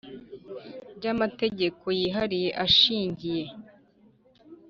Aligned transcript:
Ry 0.95 1.05
amategeko 1.13 1.85
yihariye 1.99 2.49
ashingiye 2.65 3.43